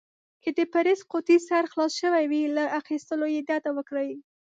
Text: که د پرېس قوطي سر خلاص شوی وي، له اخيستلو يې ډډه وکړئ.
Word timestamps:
که 0.43 0.49
د 0.57 0.59
پرېس 0.73 0.99
قوطي 1.11 1.37
سر 1.47 1.63
خلاص 1.71 1.91
شوی 2.01 2.25
وي، 2.31 2.41
له 2.57 2.63
اخيستلو 2.79 3.25
يې 3.33 3.41
ډډه 3.47 3.71
وکړئ. 3.77 4.09